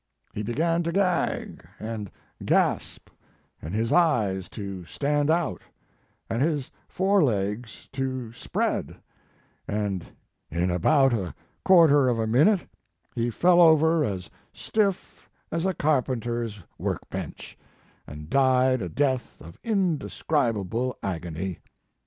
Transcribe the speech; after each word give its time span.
He 0.33 0.41
began 0.41 0.81
to 0.81 0.91
gag 0.91 1.63
and 1.79 2.09
gasp, 2.43 3.11
and 3.61 3.75
his 3.75 3.91
eyes 3.91 4.49
to 4.49 4.83
stand 4.83 5.29
out, 5.29 5.61
and 6.27 6.41
his 6.41 6.71
forelegs 6.89 7.87
to 7.91 8.33
spread, 8.33 8.95
and 9.67 10.03
in 10.49 10.71
about 10.71 11.13
a 11.13 11.35
quarter 11.63 12.09
of 12.09 12.17
a 12.17 12.25
minute 12.25 12.67
he 13.13 13.29
fell 13.29 13.61
over 13.61 14.03
as 14.03 14.27
stiff 14.51 15.29
as 15.51 15.67
a 15.67 15.73
carpenters 15.75 16.63
workbench, 16.79 17.55
and 18.07 18.27
died 18.27 18.81
a 18.81 18.89
death 18.89 19.39
of 19.39 19.59
indescribable 19.63 20.97
agony. 21.03 21.59